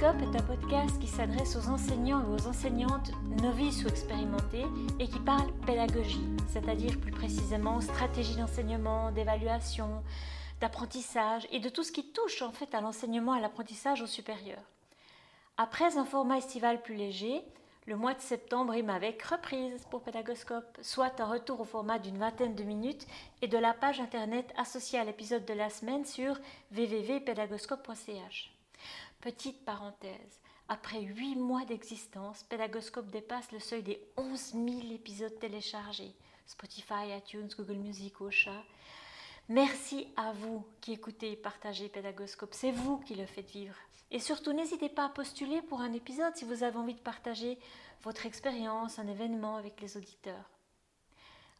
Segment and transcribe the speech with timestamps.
[0.00, 3.10] Pédagoscope est un podcast qui s'adresse aux enseignants et aux enseignantes
[3.42, 4.64] novices ou expérimentées
[4.98, 10.02] et qui parle pédagogie, c'est-à-dire plus précisément stratégie d'enseignement, d'évaluation,
[10.58, 14.06] d'apprentissage et de tout ce qui touche en fait à l'enseignement et à l'apprentissage au
[14.06, 14.60] supérieur.
[15.58, 17.42] Après un format estival plus léger,
[17.86, 22.16] le mois de septembre rime avec reprise pour Pédagoscope, soit un retour au format d'une
[22.16, 23.06] vingtaine de minutes
[23.42, 26.38] et de la page internet associée à l'épisode de la semaine sur
[26.74, 28.59] www.pédagoscope.ch.
[29.20, 36.14] Petite parenthèse, après huit mois d'existence, Pédagoscope dépasse le seuil des 11 000 épisodes téléchargés.
[36.46, 38.64] Spotify, iTunes, Google Music, Ocha.
[39.50, 42.54] Merci à vous qui écoutez et partagez Pédagoscope.
[42.54, 43.74] C'est vous qui le faites vivre.
[44.10, 47.58] Et surtout, n'hésitez pas à postuler pour un épisode si vous avez envie de partager
[48.02, 50.48] votre expérience, un événement avec les auditeurs.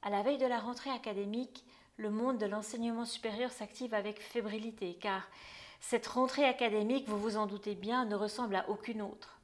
[0.01, 1.67] À la veille de la rentrée académique,
[2.01, 5.29] le monde de l'enseignement supérieur s'active avec fébrilité, car
[5.81, 9.39] cette rentrée académique, vous vous en doutez bien, ne ressemble à aucune autre.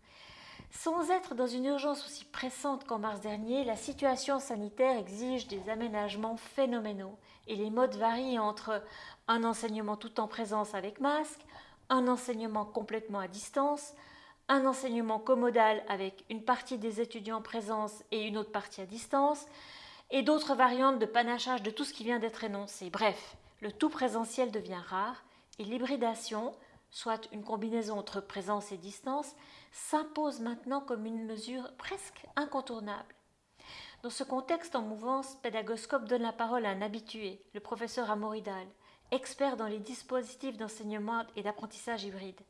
[0.70, 5.68] Sans être dans une urgence aussi pressante qu'en mars dernier, la situation sanitaire exige des
[5.68, 8.82] aménagements phénoménaux et les modes varient entre
[9.28, 11.40] un enseignement tout en présence avec masque,
[11.90, 13.92] un enseignement complètement à distance,
[14.48, 18.86] un enseignement commodal avec une partie des étudiants en présence et une autre partie à
[18.86, 19.46] distance,
[20.10, 22.90] et d'autres variantes de panachage de tout ce qui vient d'être énoncé.
[22.90, 25.24] Bref, le tout présentiel devient rare
[25.58, 26.54] et l'hybridation,
[26.90, 29.34] soit une combinaison entre présence et distance,
[29.72, 33.14] s'impose maintenant comme une mesure presque incontournable.
[34.02, 38.66] Dans ce contexte en mouvance, Pédagoscope donne la parole à un habitué, le professeur Amoridal,
[39.10, 42.40] expert dans les dispositifs d'enseignement et d'apprentissage hybride.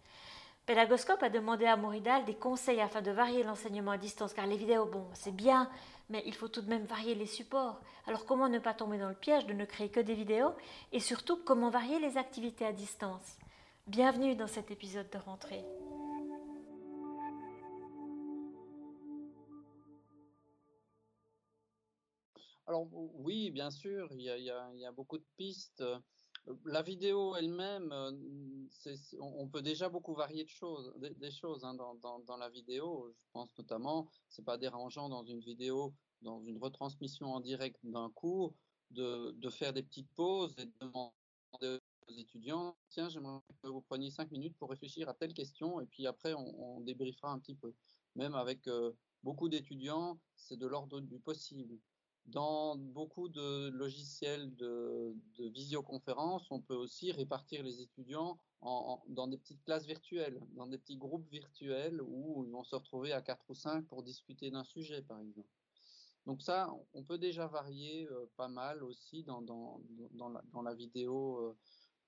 [0.66, 4.56] Pédagoscope a demandé à Moridal des conseils afin de varier l'enseignement à distance, car les
[4.56, 5.70] vidéos, bon, c'est bien,
[6.08, 7.80] mais il faut tout de même varier les supports.
[8.06, 10.52] Alors comment ne pas tomber dans le piège de ne créer que des vidéos
[10.92, 13.38] Et surtout, comment varier les activités à distance?
[13.86, 15.64] Bienvenue dans cet épisode de rentrée.
[22.68, 25.84] Alors oui, bien sûr, il y a, beaucoup de pistes.
[26.64, 27.92] La vidéo elle-même,
[29.20, 33.12] on peut déjà beaucoup varier de choses, des, choses hein, dans, la vidéo.
[33.18, 38.10] Je pense notamment, c'est pas dérangeant dans une vidéo, dans une retransmission en direct d'un
[38.10, 38.54] cours,
[38.90, 44.10] de, faire des petites pauses et de demander aux étudiants, tiens, j'aimerais que vous preniez
[44.10, 47.74] cinq minutes pour réfléchir à telle question, et puis après on, débriefera un petit peu.
[48.14, 51.78] Même avec euh, beaucoup d'étudiants, c'est de l'ordre du possible.
[52.26, 59.62] Dans beaucoup de logiciels de, visioconférence, on peut aussi répartir les étudiants dans des petites
[59.62, 63.54] classes virtuelles, dans des petits groupes virtuels où ils vont se retrouver à 4 ou
[63.54, 65.48] 5 pour discuter d'un sujet, par exemple.
[66.26, 69.40] Donc ça, on peut déjà varier euh, pas mal aussi dans,
[70.64, 71.56] la, vidéo euh,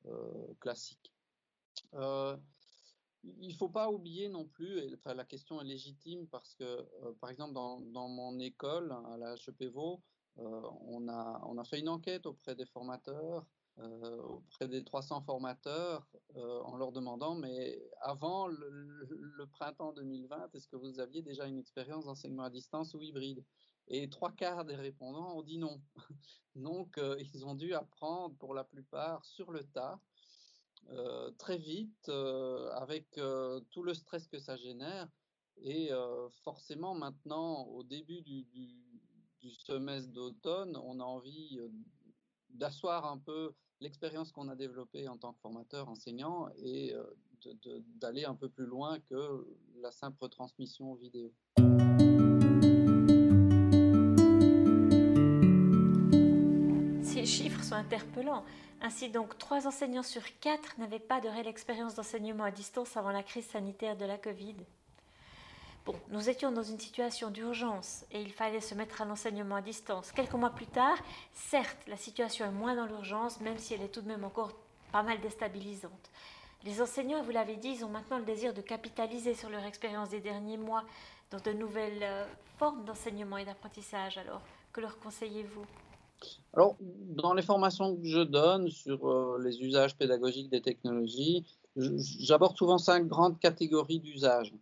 [0.07, 1.13] euh, classique.
[3.25, 6.89] Il ne faut pas oublier non plus, et, enfin, la question est légitime parce que,
[7.21, 10.03] par exemple, dans, mon école, à la HEPVO,
[10.37, 13.45] on, a, on a fait une enquête auprès des formateurs
[13.81, 21.01] auprès des 300 formateurs en leur demandant, mais avant le printemps 2020, est-ce que vous
[21.01, 23.45] aviez déjà une expérience d'enseignement à distance ou hybride?
[23.89, 25.81] Et trois quarts des répondants ont dit non.
[26.55, 27.01] Donc,
[27.33, 30.01] ils ont dû apprendre pour la plupart sur le tas.
[31.39, 33.21] Très vite, avec
[33.71, 35.09] tout le stress que ça génère.
[35.63, 35.91] Et
[36.45, 38.47] forcément, maintenant, au début du,
[39.41, 41.59] du semestre d'automne, on a envie
[42.51, 46.95] d'asseoir un peu l'expérience qu'on a développée en tant que formateur enseignant et
[48.01, 49.47] d'aller un peu plus loin que
[49.81, 51.33] la simple transmission vidéo.
[57.03, 58.45] Ces chiffres sont interpellants.
[58.81, 63.11] Ainsi donc, trois enseignants sur quatre n'avaient pas de réelle expérience d'enseignement à distance avant
[63.11, 64.57] la crise sanitaire de la Covid
[66.11, 70.13] nous étions dans une situation d'urgence et il fallait se mettre à l'enseignement à distance.
[70.13, 70.97] Quelques mois plus tard,
[71.33, 74.53] certes, la situation est moins dans l'urgence, même si elle est tout de même encore
[74.93, 76.11] pas mal déstabilisante.
[76.65, 80.11] Les enseignants, vous l'avez dit, ils ont maintenant le désir de capitaliser sur leur expérience
[80.11, 80.85] des derniers mois
[81.31, 82.27] dans de nouvelles euh,
[82.59, 84.19] formes d'enseignement et d'apprentissage.
[84.19, 84.43] Alors,
[84.73, 85.65] que leur conseillez-vous?
[86.53, 91.45] Alors, dans les formations que je donne sur euh, les usages pédagogiques des technologies,
[91.77, 94.53] j'aborde souvent cinq grandes catégories d'usages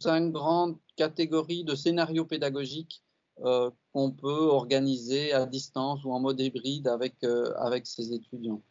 [0.00, 3.02] cinq grandes catégories de scénarios pédagogiques
[3.44, 8.62] euh, qu'on peut organiser à distance ou en mode hybride avec, euh, avec ses étudiants.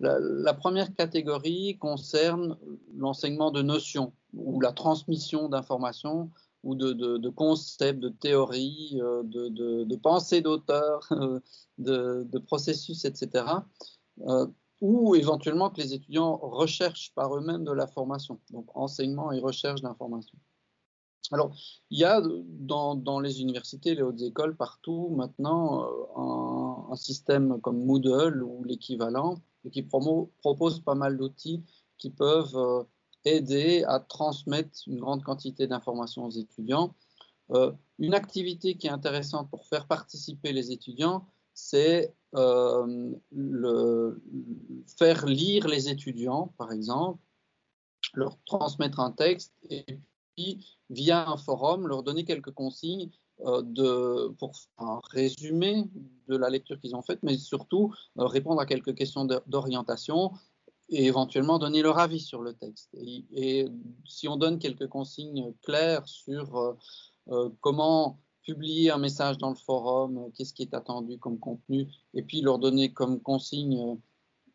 [0.00, 2.58] La, première catégorie concerne
[2.96, 6.28] l'enseignement de notions ou la transmission d'informations
[6.62, 11.08] ou de, concepts, de théories, euh, de, pensées d'auteurs,
[11.78, 13.44] de, processus, etc.
[14.80, 19.82] ou éventuellement que les étudiants recherchent par eux-mêmes de la formation, donc enseignement et recherche
[19.82, 20.38] d'information.
[21.30, 21.54] Alors,
[21.90, 25.86] il y a dans, les universités, les hautes écoles, partout maintenant,
[26.90, 29.36] un, système comme Moodle ou l'équivalent,
[29.72, 31.64] qui propose pas mal d'outils
[31.96, 32.84] qui peuvent
[33.24, 36.94] aider à transmettre une grande quantité d'informations aux étudiants.
[37.50, 43.12] Euh, une activité qui est intéressante pour faire participer les étudiants, c'est euh,
[44.98, 47.20] faire lire les étudiants, par exemple,
[48.14, 49.84] leur transmettre un texte et
[50.34, 53.10] puis, via un forum, leur donner quelques consignes
[53.40, 55.84] euh, de, pour un résumé
[56.28, 60.32] de la lecture qu'ils ont faite, mais surtout répondre à quelques questions d'orientation
[60.88, 62.90] et éventuellement donner leur avis sur le texte.
[62.94, 63.68] Et,
[64.04, 66.74] si on donne quelques consignes claires sur euh,
[67.28, 71.88] euh, comment publier un message dans le forum, euh, qu'est-ce qui est attendu comme contenu,
[72.14, 73.98] et puis leur donner comme consigne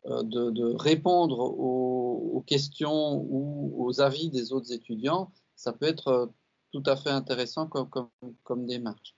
[0.04, 6.30] de, répondre aux, questions ou aux avis des autres étudiants, ça peut être
[6.72, 9.17] tout à fait intéressant comme, démarche.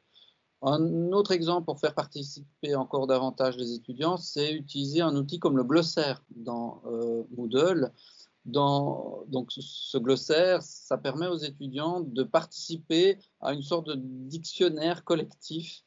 [0.63, 5.57] Un autre exemple pour faire participer encore davantage les étudiants, c'est utiliser un outil comme
[5.57, 7.93] le glossaire dans euh, Moodle.
[8.45, 15.83] Donc ce glossaire, ça permet aux étudiants de participer à une sorte de dictionnaire collectif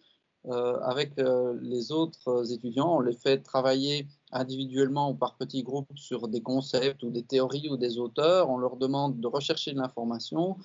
[0.45, 2.97] euh, avec euh, les autres étudiants.
[2.97, 7.69] On les fait travailler individuellement ou par petits groupes sur des concepts ou des théories
[7.69, 8.49] ou des auteurs.
[8.49, 10.57] On leur demande de rechercher de l'information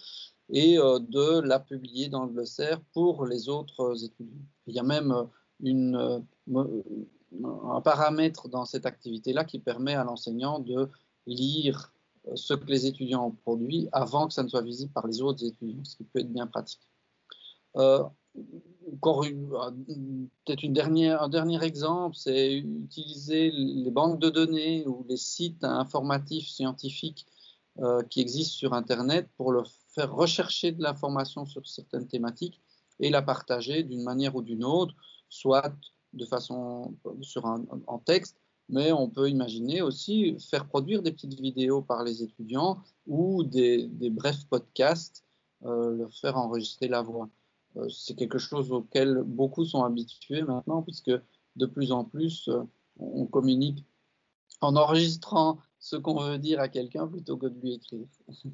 [0.50, 4.47] et euh, de la publier dans le glossaire pour les autres étudiants.
[4.67, 6.21] Il y a même euh,
[6.55, 6.83] euh,
[7.71, 10.89] un paramètre dans cette activité-là qui permet à l'enseignant de
[11.27, 11.93] lire
[12.35, 15.45] ce que les étudiants ont produit avant que ça ne soit visible par les autres
[15.45, 16.81] étudiants, ce qui peut être bien pratique.
[17.75, 19.25] encore
[20.44, 27.27] peut-être un dernier exemple, c'est utiliser les banques de données ou les sites informatifs scientifiques
[28.11, 32.61] qui existent sur Internet pour leur faire rechercher de l'information sur certaines thématiques
[32.99, 34.95] et la partager d'une manière ou d'une autre,
[35.29, 35.73] soit
[36.13, 38.37] de façon sur un, en texte,
[38.69, 43.89] mais on peut imaginer aussi faire produire des petites vidéos par les étudiants ou des,
[44.11, 45.25] brefs podcasts,
[45.65, 47.29] euh, leur faire enregistrer la voix.
[47.77, 51.13] Euh, c'est quelque chose auquel beaucoup sont habitués maintenant, puisque
[51.57, 52.63] de plus en plus, euh,
[52.99, 53.85] on communique
[54.61, 58.07] en enregistrant ce qu'on veut dire à quelqu'un plutôt que de lui écrire.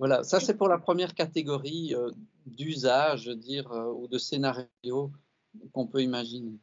[0.00, 2.10] Voilà, ça c'est pour la première catégorie euh,
[2.46, 5.12] d'usage, dire, euh, ou de scénario
[5.72, 6.58] qu'on peut imaginer.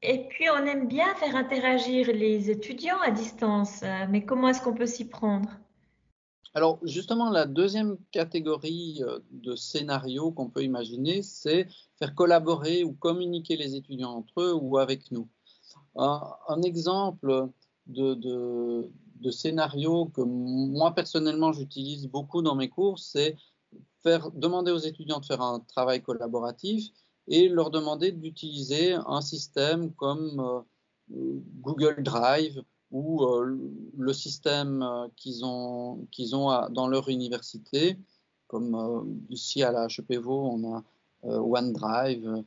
[0.00, 4.62] Et puis on aime bien faire interagir les étudiants à distance, euh, mais comment est-ce
[4.62, 5.50] qu'on peut s'y prendre?
[6.54, 9.02] Alors justement, la deuxième catégorie
[9.32, 11.66] de scénario qu'on peut imaginer, c'est
[11.98, 15.28] faire collaborer ou communiquer les étudiants entre eux ou avec nous.
[15.96, 17.48] Un, exemple
[17.88, 18.90] de,
[19.20, 23.36] de scénario que moi personnellement j'utilise beaucoup dans mes cours, c'est
[24.34, 26.90] demander aux étudiants de faire un travail collaboratif
[27.26, 30.64] et leur demander d'utiliser un système comme
[31.10, 33.58] euh, Google Drive ou euh,
[33.96, 37.98] le système euh, qu'ils ont, qu'ils ont dans leur université,
[38.46, 40.82] comme ici à la HEPVO, on a
[41.22, 42.44] OneDrive.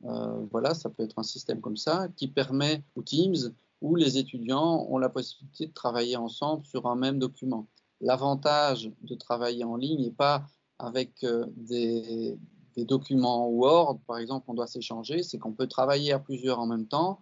[0.00, 3.52] voilà, ça peut être un système comme ça qui permet, ou Teams,
[3.82, 7.66] où les étudiants ont la possibilité de travailler ensemble sur un même document.
[8.00, 10.46] L'avantage de travailler en ligne n'est pas
[10.78, 12.38] avec euh, des,
[12.76, 16.86] documents Word, par exemple, qu'on doit s'échanger, c'est qu'on peut travailler à plusieurs en même
[16.86, 17.20] temps,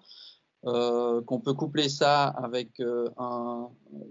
[0.67, 3.09] euh, qu'on peut coupler ça avec euh,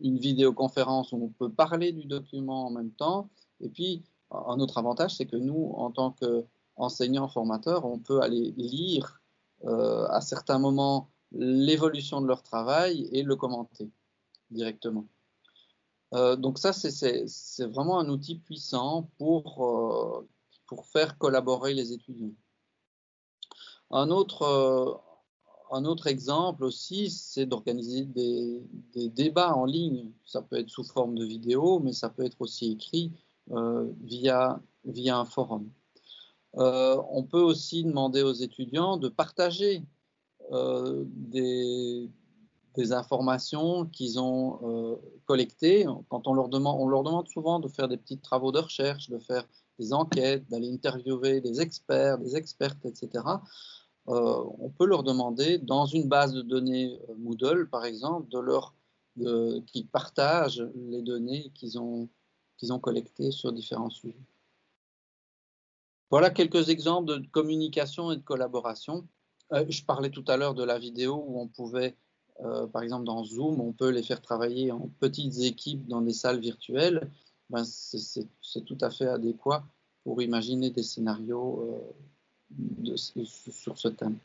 [0.02, 3.30] une vidéoconférence où on peut parler du document en même temps.
[3.62, 8.54] Et puis, un autre avantage, c'est que nous, en tant qu'enseignants formateurs, on peut aller
[8.58, 9.22] lire
[9.66, 13.90] à certains moments l'évolution de leur travail et le commenter
[14.52, 15.08] directement.
[16.14, 20.28] Euh, donc ça, c'est vraiment un outil puissant pour, euh,
[20.66, 22.34] pour faire collaborer les étudiants.
[23.92, 24.94] Un autre, euh,
[25.72, 28.62] un autre exemple aussi, c'est d'organiser des,
[28.94, 30.12] des, débats en ligne.
[30.26, 33.12] Ça peut être sous forme de vidéo, mais ça peut être aussi écrit
[34.02, 35.72] via, via un forum.
[36.54, 39.84] on peut aussi demander aux étudiants de partager
[40.52, 42.10] euh, des,
[42.92, 45.86] informations qu'ils ont euh, collectées.
[46.08, 49.10] Quand on leur, demande, on leur demande souvent de faire des petits travaux de recherche,
[49.10, 49.46] de faire
[49.80, 53.26] des enquêtes, d'aller interviewer des experts, des expertes, etc.
[54.08, 58.74] Euh, on peut leur demander, dans une base de données Moodle, par exemple, de leur,
[59.66, 62.08] qu'ils partagent les données qu'ils ont,
[62.56, 64.16] qu'ils ont collectées sur différents sujets.
[66.10, 69.06] Voilà quelques exemples de communication et de collaboration.
[69.54, 71.96] Euh, je parlais tout à l'heure de la vidéo où on pouvait
[72.72, 76.40] par exemple dans Zoom, on peut les faire travailler en petites équipes dans des salles
[76.40, 77.12] virtuelles,
[77.50, 79.66] ben c'est tout à fait adéquat
[80.06, 81.84] pour imaginer des scénarios
[82.52, 84.16] de, sur ce thème.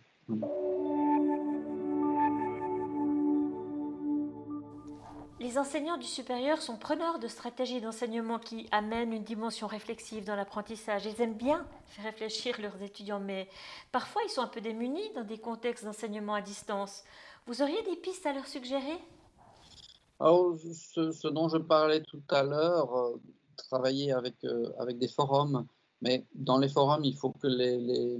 [5.54, 10.34] Les enseignants du supérieur sont preneurs de stratégies d'enseignement qui amènent une dimension réflexive dans
[10.34, 11.06] l'apprentissage.
[11.06, 13.46] Ils aiment bien faire réfléchir leurs étudiants, mais
[13.92, 17.04] parfois ils sont un peu démunis dans des contextes d'enseignement à distance.
[17.46, 18.98] Vous auriez des pistes à leur suggérer?
[20.18, 23.20] Alors, ce, dont je parlais tout à l'heure, euh,
[23.56, 25.68] travailler avec, euh, avec des forums,
[26.02, 28.18] mais dans les forums, il faut que les,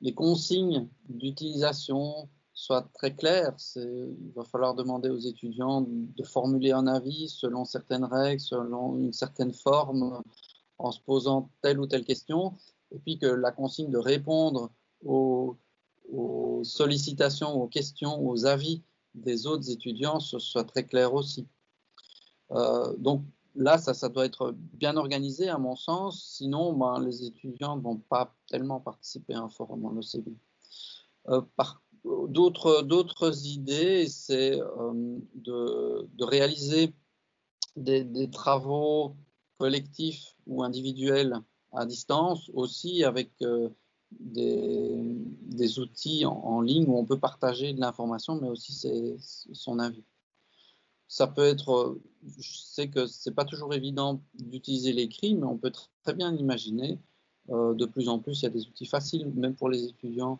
[0.00, 2.28] les consignes d'utilisation,
[2.60, 3.54] soit très clair.
[3.76, 9.14] Il va falloir demander aux étudiants de formuler un avis selon certaines règles, selon une
[9.14, 10.22] certaine forme,
[10.76, 12.54] en se posant telle ou telle question,
[12.92, 14.70] et puis que la consigne de répondre
[15.02, 15.56] aux,
[16.62, 18.82] sollicitations, aux questions, aux avis
[19.14, 21.46] des autres étudiants soit très clair aussi.
[22.50, 23.22] Euh, donc
[23.54, 27.96] là, ça, doit être bien organisé à mon sens, sinon ben, les étudiants ne vont
[27.96, 30.34] pas tellement participer à un forum, sait bien.
[31.28, 36.94] Euh, par D'autres idées, c'est euh, de, réaliser
[37.76, 39.16] des, travaux
[39.58, 41.40] collectifs ou individuels
[41.72, 43.68] à distance, aussi avec euh,
[44.12, 48.72] des, outils en, ligne où on peut partager de l'information, mais aussi
[49.52, 50.04] son avis.
[51.06, 51.98] Ça peut être,
[52.38, 55.72] je sais que c'est pas toujours évident d'utiliser l'écrit, mais on peut
[56.04, 56.98] très bien imaginer.
[57.50, 60.38] Euh, de plus en plus, il y a des outils faciles, même pour les étudiants,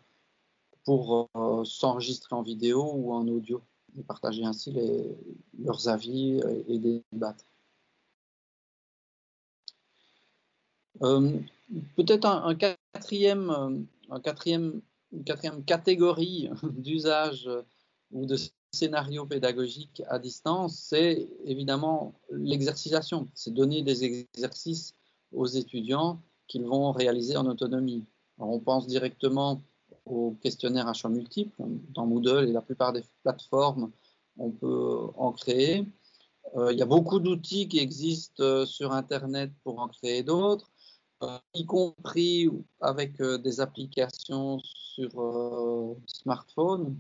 [0.90, 3.62] pour euh, s'enregistrer en vidéo ou en audio
[3.97, 4.75] et partager ainsi
[5.56, 7.44] leurs avis et, débattre.
[11.02, 11.38] Euh,
[11.94, 14.82] peut-être un, une quatrième
[15.64, 17.49] catégorie d'usage
[18.11, 18.37] ou de
[18.73, 23.28] scénario pédagogique à distance, c'est évidemment l'exercitation.
[23.35, 24.97] C'est donner des exercices
[25.30, 28.04] aux étudiants qu'ils vont réaliser en autonomie.
[28.38, 29.62] on pense directement
[30.07, 31.62] au questionnaire à choix multiples.
[31.90, 33.90] Dans Moodle et la plupart des plateformes,
[34.37, 35.87] on peut en créer.
[36.57, 40.71] Euh, il y a beaucoup d'outils qui existent euh, sur Internet pour en créer d'autres,
[41.23, 42.49] euh, y compris
[42.80, 46.97] avec des applications sur smartphone.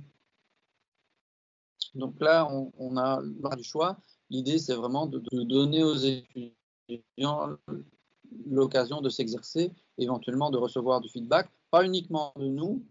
[1.94, 3.20] Donc là, on, a
[3.56, 3.96] du choix.
[4.28, 7.56] L'idée, c'est vraiment de, donner aux étudiants
[8.46, 12.82] l'occasion de s'exercer, éventuellement de recevoir du feedback, pas uniquement de nous,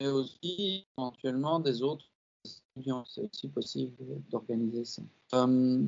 [0.00, 2.06] mais aussi éventuellement des autres
[2.76, 3.04] étudiants.
[3.06, 3.92] C'est aussi possible
[4.30, 5.02] d'organiser ça.
[5.34, 5.84] Euh,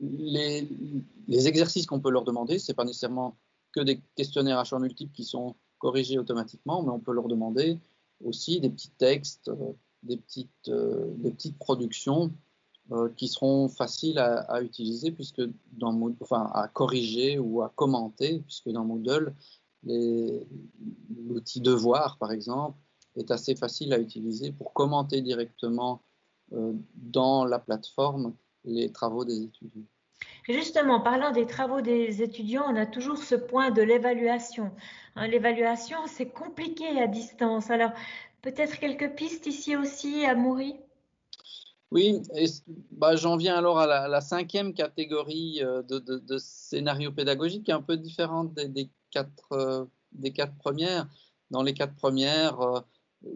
[0.00, 0.68] les,
[1.48, 3.36] exercices qu'on peut leur demander, ce n'est pas nécessairement
[3.72, 7.78] que des questionnaires à choix multiples qui sont corrigés automatiquement, mais on peut leur demander
[8.24, 9.72] aussi des petits textes, euh,
[10.02, 12.32] des petites, euh, des petites productions
[13.16, 15.40] qui seront faciles à, utiliser puisque
[15.72, 19.34] dans enfin à corriger ou à commenter, puisque dans Moodle,
[19.86, 22.78] l'outil devoir, par exemple,
[23.16, 26.02] est assez facile à utiliser pour commenter directement
[26.52, 29.84] euh, dans la plateforme les travaux des étudiants.
[30.48, 34.72] Justement, parlant des travaux des étudiants, on a toujours ce point de l'évaluation.
[35.16, 37.70] Hein, l'évaluation, c'est compliqué à distance.
[37.70, 37.92] Alors,
[38.42, 40.76] peut-être quelques pistes ici aussi à Moury
[41.90, 42.22] Oui,
[42.90, 47.74] bah, j'en viens alors à la, cinquième catégorie euh, de, de, scénario pédagogique, qui est
[47.74, 48.90] un peu différente des,
[49.52, 51.08] euh, des quatre premières.
[51.50, 52.84] Dans les quatre premières,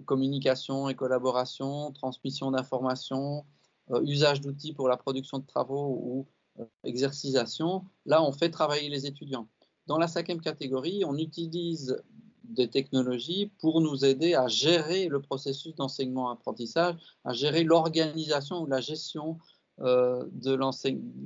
[0.04, 3.44] communication et collaboration, transmission d'informations,
[3.90, 6.26] euh, usage d'outils pour la production de travaux ou
[6.61, 7.85] euh, exercisation.
[8.04, 9.49] Là, on fait travailler les étudiants.
[9.87, 12.02] Dans la cinquième catégorie, on utilise
[12.44, 18.80] des technologies pour nous aider à gérer le processus d'enseignement-apprentissage, à gérer l'organisation ou la
[18.80, 19.38] gestion
[19.80, 20.58] euh, de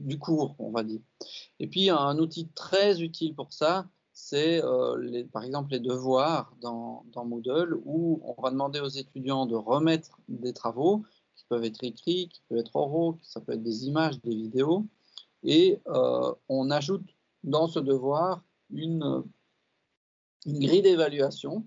[0.04, 1.00] du cours, on va dire.
[1.58, 7.04] Et puis, un outil très utile pour ça, c'est euh, par exemple les devoirs dans,
[7.24, 11.04] Moodle où on va demander aux étudiants de remettre des travaux
[11.34, 14.86] qui peuvent être écrits, qui peuvent être oraux, ça peut être des images, des vidéos,
[15.42, 17.08] et euh, on ajoute
[17.42, 19.24] dans ce devoir une,
[20.46, 21.66] grille d'évaluation.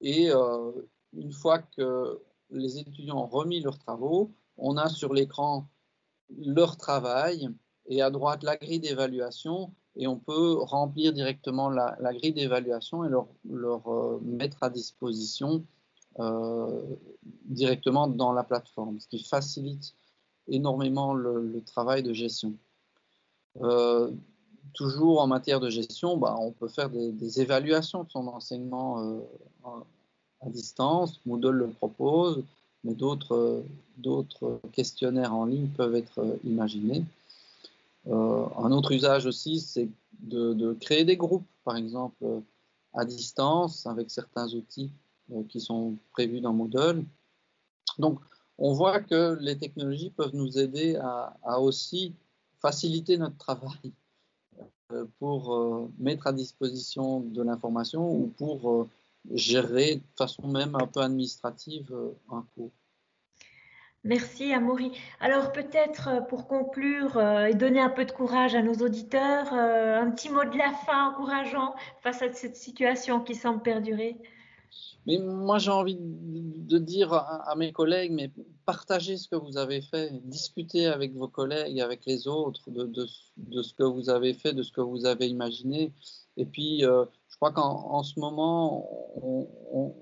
[0.00, 0.72] Et euh,
[1.12, 5.68] une fois que les étudiants ont remis leurs travaux, on a sur l'écran
[6.38, 7.48] leur travail
[7.86, 13.08] et à droite la grille d'évaluation et on peut remplir directement la, grille d'évaluation et
[13.08, 13.26] leur,
[13.88, 15.64] euh, mettre à disposition
[16.20, 16.82] euh,
[17.46, 19.94] directement dans la plateforme, ce qui facilite
[20.48, 22.54] énormément le, travail de gestion.
[23.62, 24.10] Euh,
[24.74, 29.20] toujours en matière de gestion, bah, on peut faire des, évaluations de son enseignement
[30.42, 31.20] à distance.
[31.24, 32.44] Moodle le propose,
[32.84, 33.62] mais d'autres
[34.72, 37.02] questionnaires en ligne peuvent être imaginés.
[38.06, 39.88] Un autre usage aussi, c'est
[40.20, 42.24] de, créer des groupes, par exemple,
[42.94, 44.90] à distance, avec certains outils
[45.48, 47.04] qui sont prévus dans Moodle.
[47.98, 48.20] Donc,
[48.58, 52.14] on voit que les technologies peuvent nous aider à aussi
[52.60, 53.92] faciliter notre travail
[54.92, 58.88] euh, pour euh, mettre à disposition de l'information ou pour euh,
[59.32, 61.92] gérer de façon même un peu administrative
[62.30, 62.70] un cours.
[64.06, 64.92] Merci Amaury.
[65.20, 70.30] Alors peut-être pour conclure et donner un peu de courage à nos auditeurs, un petit
[70.30, 74.16] mot de la fin encourageant face à cette situation qui semble perdurer.
[75.06, 78.30] Mais moi, j'ai envie de dire à, mes collègues, mais
[78.64, 83.72] partagez ce que vous avez fait, discutez avec vos collègues, avec les autres de, ce
[83.74, 85.92] que vous avez fait, de ce que vous avez imaginé.
[86.36, 88.88] Et puis, euh, je crois qu'en ce moment,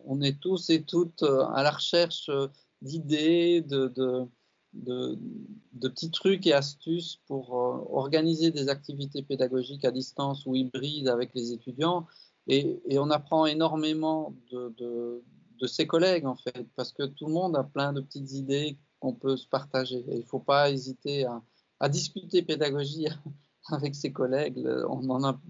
[0.07, 2.31] on, est tous et toutes euh, à la recherche
[2.85, 3.93] d'idées, de,
[4.75, 5.19] de,
[5.81, 11.31] petits trucs et astuces pour euh, organiser des activités pédagogiques à distance ou hybrides avec
[11.35, 12.07] les étudiants.
[12.47, 15.23] Et, on apprend énormément de,
[15.67, 19.15] ses collègues, en fait, parce que tout le monde a plein de petites idées qu'on
[19.15, 20.05] peut se partager.
[20.09, 21.27] il ne faut pas hésiter
[21.81, 23.07] à, discuter pédagogie
[23.69, 24.59] avec ses collègues.
[24.89, 25.41] On en a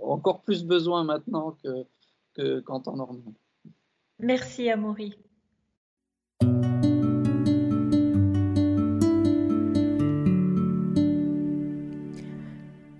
[0.00, 1.84] encore plus besoin maintenant que,
[2.34, 3.34] que qu'en temps normal.
[4.18, 5.14] Merci, Amaury.